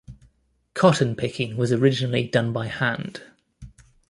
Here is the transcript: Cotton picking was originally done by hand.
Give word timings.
Cotton 0.73 1.15
picking 1.15 1.57
was 1.57 1.71
originally 1.71 2.27
done 2.27 2.51
by 2.51 2.65
hand. 2.65 3.21